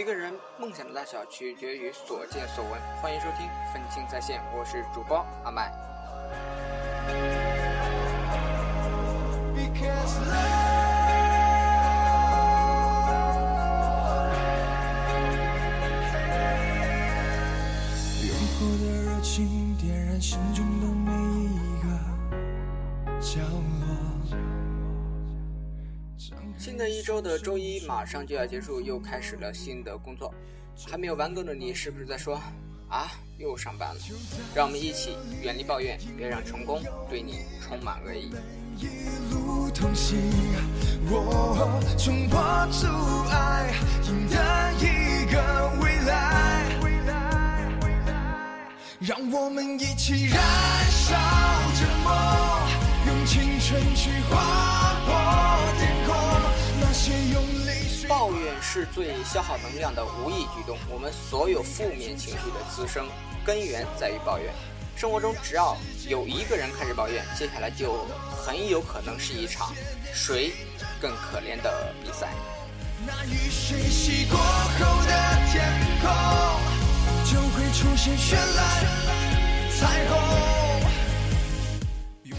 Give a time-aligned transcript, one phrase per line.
[0.00, 2.80] 一个人梦想的大小取决于所见所闻。
[3.02, 5.70] 欢迎收听《愤青在线》，我是主播阿麦。
[19.22, 21.19] 新的
[26.88, 30.32] 一周的周一马上就要结束，又开始了新的工作。
[30.88, 32.40] 还没有完工的你，是不是在说
[32.88, 34.00] 啊，又上班了？
[34.54, 38.32] 让我们一起远离抱怨，别让成功对你充满恶意。
[49.00, 50.38] 让我们一起燃
[50.90, 51.14] 烧
[51.74, 52.10] 着梦，
[53.06, 54.79] 用青春去划
[58.72, 60.78] 是最消耗能量的无意举动。
[60.88, 63.08] 我们所有负面情绪的滋生
[63.44, 64.54] 根源在于抱怨。
[64.96, 65.76] 生活中只要
[66.06, 69.74] 有一个人开始抱怨，接下来就很有可能是一场
[70.14, 70.52] 谁
[71.00, 72.28] 更可怜的比赛。
[73.04, 75.10] 那雨水洗过后的
[75.50, 75.64] 天
[76.00, 76.10] 空。
[77.30, 78.58] 就会出现绚烂
[79.70, 80.18] 彩虹。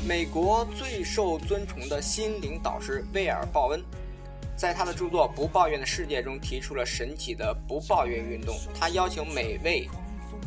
[0.05, 3.81] 美国最受尊崇的心灵导师威尔·鲍恩，
[4.61, 8.55] 在他的著作《不抱怨的世界》中提出了神奇的不抱怨运动。
[8.79, 9.89] 他要求每位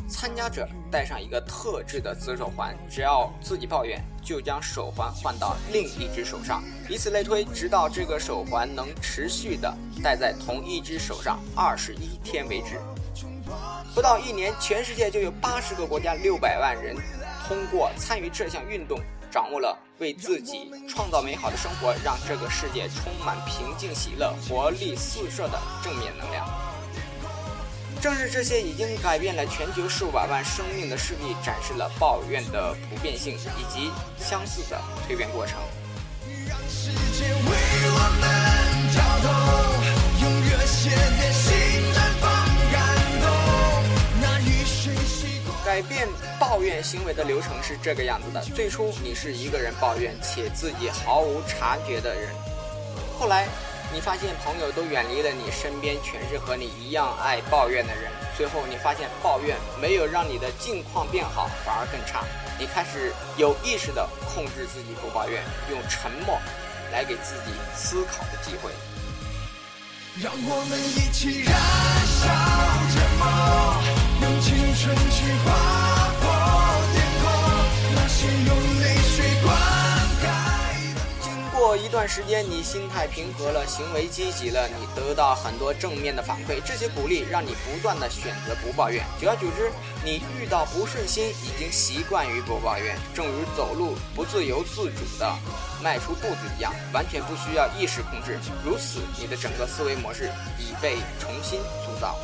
[0.07, 12.79] 参加者戴上一个特制的紫手环，只要自己抱怨，就将手环换到另一只手上，以此类推，直到这个手环能持续的戴在同一只手上二十一天为止。
[13.93, 16.95] 不到一年，全世界就有八十个国家六百万人
[17.49, 18.97] 通过参与这项运动，
[19.35, 26.47] 掌握了为自己创造美好的生活，让这个世界充满平静、喜乐、活力四射的正面能量。
[27.99, 35.57] 正是这些已经改变了全球数百万生命的事例，展示了抱怨的普遍性以及相似的蜕变过程。
[36.47, 37.57] 让世界为
[37.91, 38.23] 我们
[38.93, 39.27] 跳动，
[40.23, 40.65] 用热
[45.75, 46.07] 改变
[46.39, 52.29] 抱怨行为的流程是这个样子的：最初你是一个人抱怨且自己毫无察觉的人，
[53.19, 53.45] 后来
[53.93, 62.23] 你发现朋友都远离了你，身边全是和你一样爱抱怨的人，最后你发现抱怨没有让你的境况变好，反而更差。
[62.57, 66.39] 你开始有意识地控制自己不抱怨，用沉默
[66.93, 68.71] 来给自己思考的机会。
[70.23, 71.51] 让我们一起燃
[72.07, 72.23] 烧
[72.95, 73.83] 着梦，
[74.21, 75.27] 用青春去
[82.07, 89.03] 时间，你心态平和了，行为积极了，你得到很多正面的反馈，这些鼓励让你不断的选择不抱怨。
[89.19, 89.71] 久而久之，
[90.03, 95.35] 你遇到不顺心，已经习惯于不抱怨，正如走路不自由自主的。
[95.83, 98.39] 迈出步子一样，完全不需要意识控制。
[98.63, 102.17] 如此，你的整个思维模式已被重新塑造。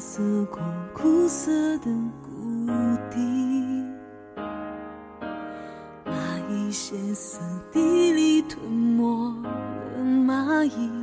[0.00, 1.90] 色光苦涩的
[2.22, 2.66] 谷
[3.10, 3.18] 底，
[6.06, 7.38] 那一些死
[7.70, 9.04] 地里吞没
[9.42, 10.99] 了蚂蚁。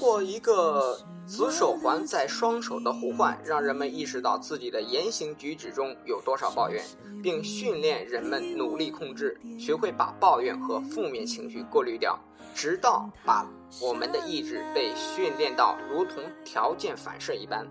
[0.00, 6.82] 通过一个紫手环在双手的互换，让人们意识到自己的言行举止中有多少抱怨，
[7.22, 12.18] 并训练人们努力控制，学会把抱怨和负面情绪过滤掉，
[12.54, 13.46] 直到把。
[13.78, 17.68] 我们的意志被训练到如同条件反射一般。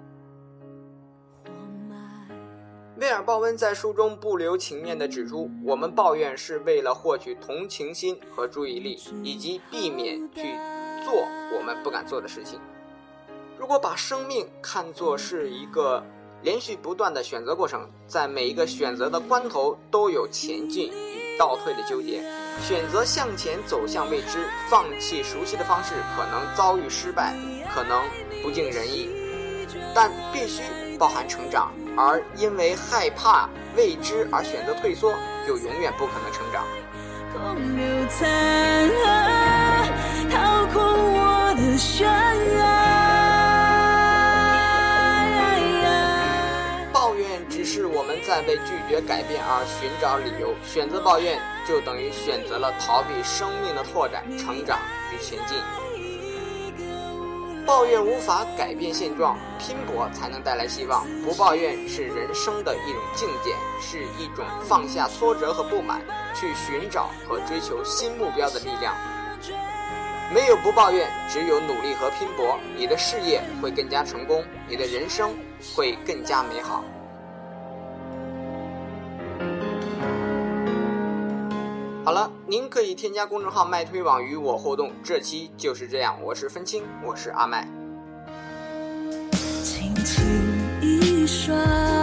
[2.98, 10.54] 威尔·鲍温在书中不留情面地指出，我们抱怨是为了获取同情心和注意力，以及避免去
[11.10, 12.60] 做我们不敢做的事情。
[13.58, 16.04] 如果把生命看作是一个
[16.44, 21.20] 连续不断的选择过程，在每一个选择的关头都有前进与。
[21.40, 22.22] 倒退的纠结，
[22.62, 27.34] 选择向前走向未知，放弃熟悉的方式，可能遭遇失败，
[27.74, 28.04] 可能
[28.44, 29.10] 不尽人意，
[29.96, 30.62] 但必须
[30.98, 31.72] 包含成长。
[31.98, 35.14] 而因为害怕未知而选择退缩，
[35.48, 36.66] 就永远不可能成长。
[40.71, 41.62] 哭我的
[46.94, 54.80] 抱怨只是我们在为拒绝改变而寻找理由，选择抱怨就等于选择了逃避生命的拓展、成长
[55.13, 55.57] 与前进。
[57.65, 61.06] 抱怨无法改变现状，拼搏才能带来希望。
[61.24, 66.01] 不抱怨是人生的一种境界，是一种放下挫折和不满，
[66.33, 68.95] 去寻找和追求新目标的力量。
[70.31, 75.36] 没有不抱怨，只有努力和拼搏，你的事业会更加成功，你的人生
[75.76, 76.84] 会更加美好。
[82.06, 84.92] 好了，您可以添加公众号“麦推网”与我互动。
[85.04, 87.68] 这期就是这样，我是分清，我是阿麦。
[89.64, 90.24] 轻轻
[90.80, 91.99] 一甩。